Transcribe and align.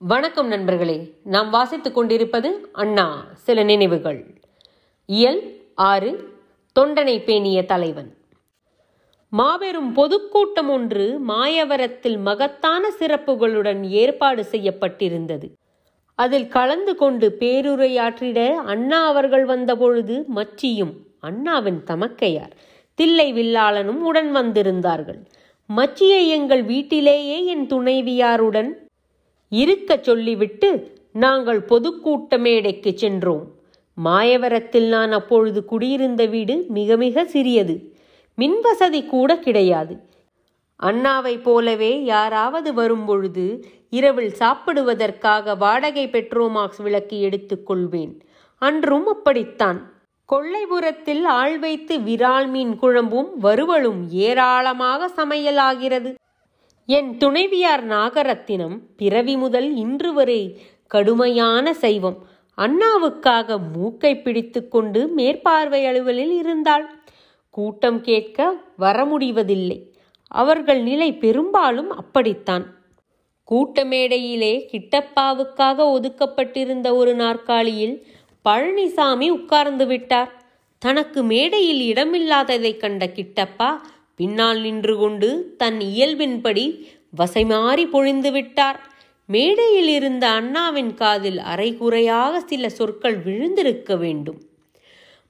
வணக்கம் 0.00 0.48
நண்பர்களே. 0.48 1.12
நாம் 1.24 1.50
வாசித்துக் 1.50 1.94
கொண்டிருப்பது 1.94 2.68
அண்ணா 2.72 3.26
சில 3.34 3.62
நினைவுகள். 3.62 4.26
இயல் 5.06 5.66
ஆறு 5.74 6.32
தொண்டனை 6.80 7.24
பேணிய 7.24 7.64
தலைவன். 7.64 8.16
மாபெரும் 9.28 9.92
பொதுக்கூட்டம் 9.92 10.70
ஒன்று 10.70 11.18
மாயவரத்தில் 11.28 12.18
மகத்தான 12.18 12.88
சிறப்புகளுடன் 12.98 13.82
ஏற்பாடு 13.82 14.46
செய்யப்பட்டிருந்தது. 14.50 15.52
அதில் 16.14 16.48
கலந்து 16.48 16.96
கொண்டு 16.96 17.36
பேருரையாற்றிட 17.38 18.54
அண்ணா 18.54 19.06
அவர்கள் 19.06 19.44
வந்தபொழுது 19.44 20.24
மச்சியும் 20.34 20.94
அண்ணாவின் 21.20 21.82
தமக்கையார் 21.86 22.50
தில்லை 22.94 23.32
வில்லாளனும் 23.32 24.00
உடன் 24.00 24.36
வந்திருந்தார்கள். 24.36 25.24
மச்சியை 25.76 26.28
எங்கள் 26.28 26.62
வீட்டிலேயே 26.62 27.44
என் 27.44 27.66
துணைவியாருடன் 27.66 28.86
இருக்கச் 29.48 30.04
சொல்லிவிட்டு 30.04 30.96
நாங்கள் 31.12 31.60
பொதுக்கூட்ட 31.60 32.38
மேடைக்கு 32.38 32.98
சென்றோம். 32.98 33.56
மாயவரத்தில் 34.04 34.88
நான் 34.88 35.12
அப்பொழுது 35.12 35.64
குடியிருந்த 35.64 36.26
வீடு 36.26 36.64
மிக 36.68 36.96
மிக 36.96 37.24
சிறியது. 37.24 37.96
மின்வசதி 38.38 39.06
கூட 39.06 39.38
கிடையாது. 39.38 40.00
அண்ணாவை 40.82 41.42
போலவே 41.42 42.04
யாராவது 42.04 42.74
வரும்பொழுது 42.74 43.64
இரவில் 43.90 44.32
சாப்பிடுவதற்காக 44.32 45.54
வாடகை 45.54 46.08
பெட்ரோமாக்ஸ் 46.08 46.82
விளக்கு 46.82 47.28
எடுத்துக்கொள்வேன் 47.28 48.20
அன்றும் 48.58 49.06
அப்படித்தான். 49.06 49.92
கொள்ளைபுரத்தில் 50.24 51.24
ஆள் 51.24 51.58
வைத்து 51.58 51.98
விரால் 51.98 52.48
மீன் 52.48 52.78
குழம்பும் 52.82 53.28
வறுவலும் 53.36 54.08
ஏராளமாக 54.08 55.08
சமையலாகிறது. 55.16 56.14
என் 56.90 57.16
துணைவியார் 57.16 57.82
நாகரத்தினம் 57.88 58.76
பிறவி 58.96 59.36
முதல் 59.36 59.74
இன்று 59.74 60.12
வரை 60.12 60.60
கடுமையான 60.86 61.74
சைவம். 61.74 62.16
அண்ணாவுக்காக 62.58 63.58
மூக்கை 63.72 64.20
பிடித்துக்கொண்டு 64.20 65.08
மேற்பார்வை 65.08 65.84
அலுவலில் 65.84 66.30
இருந்தாள். 66.30 66.86
கூட்டம் 67.50 68.00
கேட்க 68.00 68.54
வர 68.76 69.04
முடிவதில்லை 69.04 69.78
அவர்கள் 70.28 70.80
நிலை 70.82 71.12
பெரும்பாலும் 71.14 71.90
அப்படித்தான். 71.90 72.64
கூட்ட 73.44 73.84
மேடையிலே 73.84 74.54
கிட்டப்பாவுக்காக 74.72 75.78
ஒதுக்கப்பட்டிருந்த 75.96 76.90
ஒரு 76.92 77.14
நாற்காலியில் 77.14 78.06
பழனிசாமி 78.44 79.28
உட்கார்ந்து 79.28 79.86
விட்டார். 79.86 80.32
தனக்கு 80.78 81.22
மேடையில் 81.22 81.84
இடமில்லாததைக் 81.92 82.76
கண்ட 82.76 83.06
கிட்டப்பா 83.06 83.70
பின்னால் 84.18 84.60
நின்று 84.60 84.96
கொண்டு 84.96 85.54
தன் 85.56 85.78
இயல்பின்படி 85.78 86.82
வசைமாறி 87.18 87.84
பொழிந்து 87.84 88.32
விட்டார். 88.32 88.90
மேடையில் 89.26 89.88
இருந்த 89.88 90.28
அண்ணாவின் 90.28 90.94
காதில் 90.94 91.38
அரைகுறையாக 91.38 92.40
சில 92.40 92.68
சொற்கள் 92.68 93.16
விழுந்திருக்க 93.22 93.96
வேண்டும். 93.96 94.40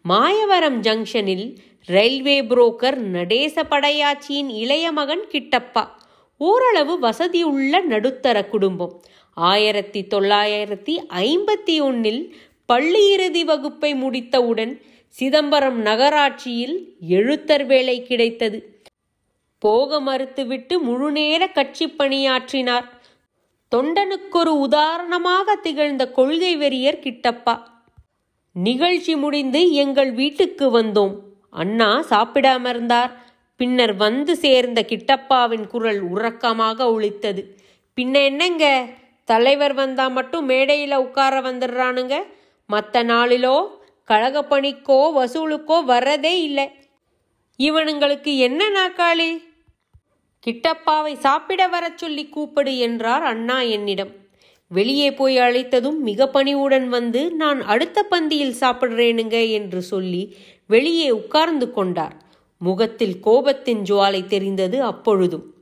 மாயவரம் 0.03 0.83
ஜங்ஷனில் 0.83 1.57
ரயில்வே 1.85 2.43
புரோக்கர் 2.43 2.97
நடேச 2.97 3.63
படையாச்சியின் 3.63 4.49
இளைய 4.49 4.93
மகன் 4.93 5.25
கிட்டப்பா. 5.33 5.89
ஓரளவு 6.39 6.99
வசதியுள்ள 6.99 7.81
நடுத்தர 7.81 8.45
குடும்பம். 8.45 9.03
ஆயிரத்தி 9.35 10.07
தொள்ளாயிரத்தி 10.15 10.95
ஐம்பத்தி 11.09 11.81
ஒன்னில் 11.81 12.35
பள்ளி 12.67 13.13
இறுதி 13.13 13.45
வகுப்பை 13.45 13.95
முடித்தவுடன் 13.95 14.81
சிதம்பரம் 15.09 15.81
நகராட்சியில் 15.81 16.77
எழுத்தர் 17.09 17.67
வேலை 17.67 18.03
கிடைத்தது. 18.03 18.78
போக 19.59 20.01
மறுத்துவிட்டு 20.01 20.79
முழுநேர 20.79 21.49
கட்சி 21.49 21.89
பணியாற்றினார். 21.89 22.85
தொண்டனுக்கொரு 23.77 24.53
உதாரணமாக 24.59 25.55
திகழ்ந்த 25.55 26.11
கொள்கை 26.11 26.57
வெறியர் 26.57 27.03
கிட்டப்பா. 27.03 27.63
நிகழ்ச்சி 28.53 29.17
முடிந்து 29.17 29.73
எங்கள் 29.73 30.13
வீட்டுக்கு 30.13 30.83
வந்தோம். 30.83 31.15
அண்ணா 31.51 32.05
சாப்பிடாமர்ந்தார். 32.11 33.11
பின்னர் 33.57 33.97
வந்து 33.97 34.37
சேர்ந்த 34.37 34.85
கிட்டப்பாவின் 34.89 35.67
குரல் 35.67 36.01
உறக்கமாக 36.03 36.85
ஒழித்தது. 36.85 37.43
பின்ன 38.01 38.25
என்னங்க? 38.25 38.85
தலைவர் 39.25 39.75
வந்தா 39.75 40.09
மட்டும் 40.09 40.45
மேடையில் 40.45 40.97
உட்கார 40.97 41.41
வந்துடுறானுங்க. 41.41 42.23
மற்ற 42.67 43.03
நாளிலோ 43.03 43.69
கழகப்பணிக்கோ 44.09 45.01
வசூலுக்கோ 45.17 45.85
வர்றதே 45.85 46.35
இல்லை. 46.43 46.71
இவனுங்களுக்கு 47.59 48.37
என்ன 48.37 48.71
நாக்காளி 48.71 49.47
கிட்டப்பாவை 50.47 51.15
சாப்பிட 51.19 51.69
வரச் 51.69 51.99
சொல்லி 51.99 52.29
கூப்பிடு 52.29 52.79
என்றார் 52.79 53.23
அண்ணா 53.23 53.61
என்னிடம். 53.61 54.13
வெளியே 54.67 55.13
போய் 55.13 55.39
அழைத்ததும் 55.39 55.99
மிக 55.99 56.29
பணிவுடன் 56.29 56.89
வந்து 56.89 57.33
நான் 57.33 57.61
அடுத்த 57.63 58.07
பந்தியில் 58.11 58.59
சாப்பிடுறேனுங்க 58.61 59.51
என்று 59.51 59.83
சொல்லி 59.83 60.37
வெளியே 60.67 61.11
உட்கார்ந்து 61.11 61.73
கொண்டார். 61.73 62.17
முகத்தில் 62.59 63.17
கோபத்தின் 63.27 63.83
ஜுவாலை 63.83 64.27
தெரிந்தது 64.27 64.83
அப்பொழுதும். 64.83 65.55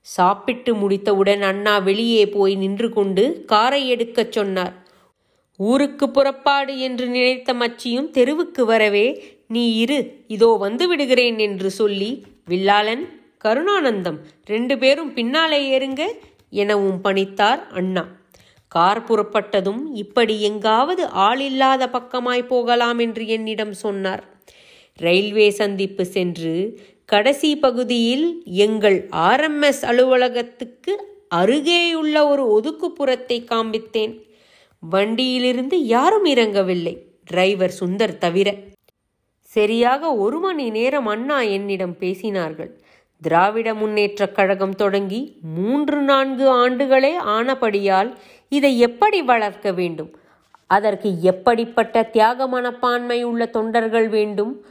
சாப்பிட்டு 0.00 0.74
முடித்தவுடன் 0.74 1.42
அண்ணா 1.42 1.78
வெளியே 1.78 2.28
போய் 2.28 2.54
நின்று 2.54 2.90
கொண்டு 2.90 3.44
காரை 3.46 3.88
எடுக்கச் 3.88 4.32
சொன்னார். 4.32 4.74
ஊருக்கு 5.60 6.10
புறப்பாடு 6.10 6.78
என்று 6.78 7.06
நினைத்த 7.06 7.52
மச்சியும் 7.54 8.10
தெருவுக்கு 8.10 8.64
வரவே 8.64 9.06
நீ 9.48 9.76
இரு 9.76 10.24
இதோ 10.28 10.56
வந்து 10.60 10.88
விடுகிறேன் 10.88 11.38
என்று 11.38 11.70
சொல்லி 11.70 12.10
வில்லாளன் 12.48 13.04
கருணானந்தம். 13.44 14.18
ரெண்டு 14.44 14.78
பேரும் 14.78 15.12
பின்னாலே 15.12 15.78
ஏறுங்க 15.78 16.06
எனவும் 16.50 17.00
பணித்தார் 17.04 17.66
அண்ணா. 17.68 18.04
கார் 18.68 19.04
புறப்பட்டதும் 19.04 19.82
இப்படி 19.92 20.42
எங்காவது 20.42 21.06
ஆள் 21.06 21.40
இல்லாத 21.40 21.86
பக்கமாய் 21.86 22.46
போகலாம் 22.46 22.98
என்று 22.98 23.26
என்னிடம் 23.26 23.72
சொன்னார். 23.72 24.24
ரயில்வே 24.96 25.50
சந்திப்பு 25.50 26.04
சென்று 26.04 26.80
கடைசி 27.04 27.56
பகுதியில் 27.56 28.42
எங்கள் 28.44 29.08
ஆர்எம்எஸ் 29.12 29.82
அலுவலகத்துக்கு 29.82 30.94
அருகேயுள்ள 31.34 32.28
ஒரு 32.28 32.44
ஒதுக்குப்புறத்தை 32.56 33.44
காண்பித்தேன். 33.44 34.14
வண்டியிலிருந்து 34.80 35.86
யாரும் 35.86 36.24
இறங்கவில்லை. 36.24 36.94
டிரைவர் 37.24 37.74
சுந்தர் 37.80 38.18
தவிர. 38.18 38.54
சரியாக 39.42 40.14
ஒரு 40.14 40.38
மணி 40.38 40.70
நேரம் 40.70 41.06
அண்ணா 41.06 41.40
என்னிடம் 41.40 41.96
பேசினார்கள். 42.00 42.70
திராவிட 43.22 43.74
முன்னேற்றக் 43.74 44.32
கழகம் 44.32 44.74
தொடங்கி 44.74 45.36
மூன்று 45.54 46.00
நான்கு 46.00 46.48
ஆண்டுகளே 46.48 47.16
ஆனபடியால் 47.16 48.14
இதை 48.48 48.78
எப்படி 48.78 49.22
வளர்க்க 49.22 49.72
வேண்டும்? 49.72 50.16
அதற்கு 50.66 51.20
எப்படிப்பட்ட 51.22 52.02
தியாக 52.02 52.46
மனப்பான்மை 52.46 53.22
உள்ள 53.22 53.46
தொண்டர்கள் 53.46 54.08
வேண்டும்? 54.08 54.64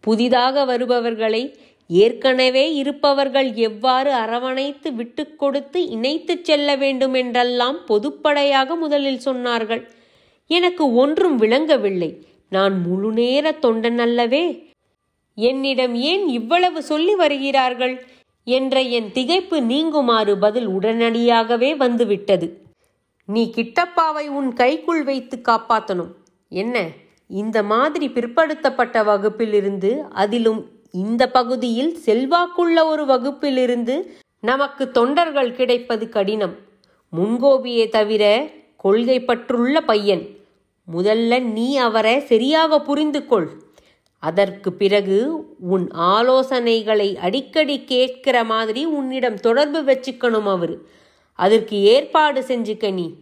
புதிதாக 0.00 0.64
வருபவர்களை 0.64 1.58
ஏற்கனவே 1.88 2.74
இருப்பவர்கள் 2.74 3.52
எவ்வாறு 3.52 4.12
அரவணைத்து 4.12 4.94
விட்டு 4.94 5.36
கொடுத்து 5.36 5.86
இணைத்து 5.86 6.38
செல்ல 6.42 6.76
வேண்டும் 6.76 7.14
என்றெல்லாம் 7.14 7.76
பொதுப்படையாக 7.88 8.76
முதலில் 8.76 9.20
சொன்னார்கள். 9.24 9.88
எனக்கு 10.46 10.94
ஒன்றும் 10.94 11.36
விளங்கவில்லை. 11.36 12.26
நான் 12.48 12.80
முழுநேர 12.80 13.50
தொண்டன் 13.50 13.98
அல்லவே 13.98 14.70
என்னிடம் 15.34 15.94
ஏன் 15.94 16.28
இவ்வளவு 16.28 16.82
சொல்லி 16.82 17.14
வருகிறார்கள்? 17.14 18.06
என்ற 18.44 18.80
என் 18.80 19.10
திகைப்பு 19.14 19.60
நீங்குமாறு 19.72 20.34
பதில் 20.34 20.68
உடனடியாகவே 20.68 21.76
வந்துவிட்டது. 21.76 22.60
நீ 23.26 23.52
கிட்டப்பாவை 23.56 24.26
உன் 24.28 24.52
கைக்குள் 24.52 25.04
வைத்து 25.04 25.42
காப்பாற்றணும் 25.48 26.12
என்ன? 26.48 26.88
இந்த 27.28 27.62
மாதிரி 27.62 28.08
பிற்படுத்தப்பட்ட 28.08 29.04
வகுப்பிலிருந்து 29.04 29.98
அதிலும் 30.10 30.68
இந்த 30.92 31.30
பகுதியில் 31.30 31.98
செல்வாக்குள்ள 32.06 32.84
ஒரு 32.84 33.04
வகுப்பிலிருந்து 33.04 34.02
நமக்கு 34.40 34.90
தொண்டர்கள் 34.90 35.54
கிடைப்பது 35.54 36.08
கடினம். 36.08 36.54
முன்கோபியே 37.16 37.88
தவிர 37.88 38.50
கொள்கை 38.76 39.20
பற்றுள்ள 39.20 39.80
பையன். 39.80 40.26
முதல்ல 40.96 41.42
நீ 41.42 41.76
அவரை 41.76 42.20
சரியாக 42.20 42.80
புரிந்து 42.80 43.26
கொள் 43.26 43.50
அதற்கு 44.22 44.72
பிறகு 44.72 45.16
உன் 45.60 45.86
ஆலோசனைகளை 45.88 47.14
அடிக்கடி 47.16 47.84
கேட்கிற 47.84 48.44
மாதிரி 48.44 48.84
உன்னிடம் 48.84 49.40
தொடர்பு 49.40 49.80
வச்சுக்கணும் 49.82 50.42
அவரு. 50.42 50.76
அதற்கு 51.38 51.80
ஏற்பாடு 51.82 52.40
செஞ்சுக்க 52.40 52.92
நீ. 52.92 53.14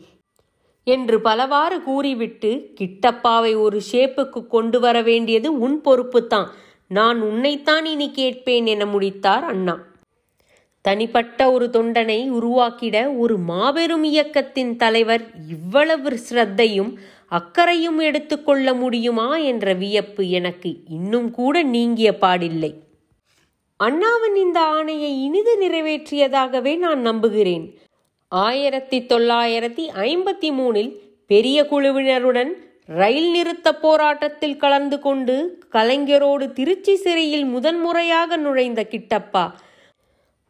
என்று 0.84 1.20
பலவாறு 1.20 1.82
கூறிவிட்டு 1.82 2.50
கிட்டப்பாவை 2.80 3.52
ஒரு 3.60 3.80
ஷேப்புக்கு 3.92 4.46
கொண்டு 4.46 4.80
வர 4.80 5.02
வேண்டியது 5.02 5.58
உன் 5.58 5.80
பொறுப்புத்தான். 5.84 6.46
நான் 6.88 7.20
உன்னைத்தான் 7.20 7.84
இனி 7.84 8.10
கேட்பேன் 8.10 8.66
என 8.66 8.86
முடித்தார் 8.86 9.44
அண்ணா. 9.44 9.76
தனிப்பட்ட 10.80 11.52
ஒரு 11.52 11.68
தொண்டனை 11.72 12.28
உருவாக்கிட 12.28 13.16
ஒரு 13.16 13.38
மாபெரும் 13.38 14.04
இயக்கத்தின் 14.04 14.76
தலைவர் 14.76 15.30
இவ்வளவு 15.48 16.18
ஸ்ரத்தையும் 16.30 16.96
அக்கறையும் 17.30 17.98
எடுத்துக்கொள்ள 17.98 18.74
முடியுமா 18.74 19.36
என்ற 19.36 19.74
வியப்பு 19.74 20.28
எனக்கு 20.28 20.70
இன்னும் 20.88 21.30
கூட 21.30 21.62
நீங்கிய 21.62 22.10
பாடில்லை. 22.20 22.72
அண்ணாவின் 23.76 24.34
இந்த 24.34 24.60
ஆணையை 24.60 25.10
இனிது 25.26 25.54
நிறைவேற்றியதாகவே 25.60 26.78
நான் 26.78 27.00
நம்புகிறேன். 27.00 27.78
ஆயிரத்தி 28.28 28.98
தொள்ளாயிரத்தி 28.98 29.84
ஐம்பத்தி 29.94 30.50
மூணில் 30.50 30.90
பெரிய 31.26 31.62
குழுவினருடன் 31.70 32.50
ரயில் 32.86 33.30
நிறுத்த 33.30 33.74
போராட்டத்தில் 33.74 34.56
கலந்து 34.56 34.98
கொண்டு 34.98 35.36
கலைஞரோடு 35.72 36.52
திருச்சி 36.52 36.96
சிறையில் 36.96 37.44
முதன்முறையாக 37.44 38.36
நுழைந்த 38.36 38.86
கிட்டப்பா 38.90 39.50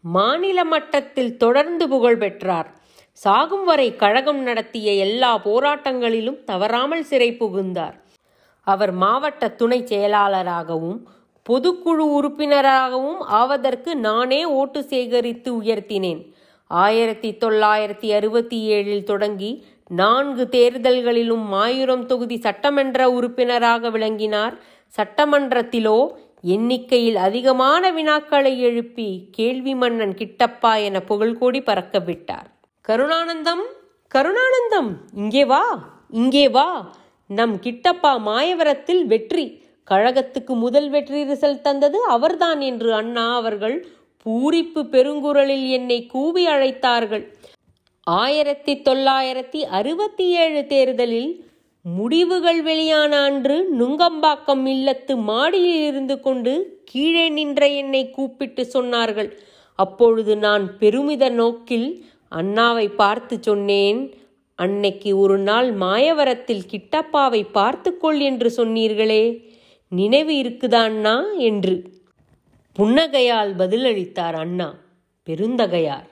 மாநில 0.05 0.65
மட்டத்தில் 0.65 1.37
தொடர்ந்து 1.37 1.89
புகழ் 1.89 2.17
பெற்றார் 2.17 2.80
சாகும் 3.23 3.65
வரை 3.65 3.87
கழகம் 3.97 4.43
நடத்திய 4.43 4.93
எல்லா 4.93 5.31
போராட்டங்களிலும் 5.45 6.45
தவறாமல் 6.45 7.03
சிறை 7.03 7.33
புகுந்தார். 7.33 7.97
அவர் 8.67 8.93
மாவட்ட 8.93 9.49
துணை 9.49 9.79
செயலாளராகவும் 9.87 11.01
பொதுக்குழு 11.49 12.05
உறுப்பினராகவும் 12.19 13.21
ஆவதற்கு 13.41 13.97
நானே 13.97 14.45
ஓட்டு 14.45 14.85
சேகரித்து 14.85 15.51
உயர்த்தினேன். 15.63 16.23
ஆயிரத்தி 16.67 17.31
தொள்ளாயிரத்தி 17.45 18.09
அறுபத்தி 18.19 18.61
ஏழில் 18.77 19.05
தொடங்கி 19.05 19.65
நான்கு 19.89 20.47
தேர்தல்களிலும் 20.49 21.45
மாயூரம் 21.55 22.07
தொகுதி 22.07 22.39
சட்டமன்ற 22.39 23.11
உறுப்பினராக 23.11 23.91
விளங்கினார். 23.91 24.55
சட்டமன்றத்திலோ 24.99 25.99
எண்ணிக்கையில் 26.55 27.17
அதிகமான 27.17 27.93
வினாக்களை 27.93 28.59
எழுப்பி 28.59 29.29
கேள்வி 29.31 29.75
மன்னன் 29.75 30.15
கிட்டப்பா 30.15 30.73
என 30.89 31.03
புகழ்கோடி 31.09 31.63
பறக்கவிட்டார் 31.67 32.49
கருணானந்தம் 32.89 33.65
கருணானந்தம் 34.15 34.89
இங்கே 35.21 35.43
வா 35.51 35.65
இங்கே 36.21 36.45
வா. 36.49 36.69
நம் 37.31 37.55
கிட்டப்பா 37.65 38.13
மாயவரத்தில் 38.29 39.03
வெற்றி. 39.13 39.45
கழகத்துக்கு 39.89 40.53
முதல் 40.65 40.89
வெற்றி 40.95 41.21
ரிசல்ட் 41.31 41.61
தந்தது 41.61 41.99
அவர்தான் 42.15 42.61
என்று 42.61 42.91
அண்ணா 43.01 43.27
அவர்கள் 43.37 43.77
பூரிப்பு 44.27 44.81
பெருங்குரலில் 44.95 45.67
என்னை 45.77 45.99
கூவி 46.07 46.43
அழைத்தார்கள். 46.55 47.25
ஆயிரத்தி 48.07 48.75
தொள்ளாயிரத்தி 48.89 49.61
அறுபத்தி 49.79 50.27
ஏழு 50.43 50.63
தேர்தலில் 50.67 51.33
முடிவுகள் 51.85 52.61
வெளியான 52.63 53.13
அன்று 53.29 53.57
நுங்கம்பாக்கம் 53.81 54.65
இல்லத்து 54.75 55.15
மாடியில் 55.31 55.85
இருந்து 55.91 56.17
கொண்டு 56.21 56.55
கீழே 56.93 57.27
நின்ற 57.39 57.67
என்னை 57.83 58.03
கூப்பிட்டு 58.11 58.65
சொன்னார்கள். 58.75 59.31
அப்பொழுது 59.79 60.33
நான் 60.47 60.65
பெருமித 60.79 61.25
நோக்கில் 61.41 61.89
அண்ணாவை 62.31 62.89
பார்த்து 62.89 63.39
சொன்னேன். 63.41 64.15
அன்னைக்கு 64.55 65.19
ஒரு 65.19 65.39
நாள் 65.39 65.75
மாயவரத்தில் 65.75 66.63
கிட்டப்பாவை 66.71 67.47
பார்த்துக்கொள் 67.53 68.21
என்று 68.21 68.53
சொன்னீர்களே 68.57 69.49
நினைவு 69.89 70.33
இருக்குதா 70.33 70.75
அண்ணா? 70.75 71.33
என்று. 71.33 71.91
புன்னகையால் 72.79 73.55
பதிலளித்தார் 73.57 74.35
அண்ணா 74.35 74.75
பெருந்தகையார். 75.27 76.10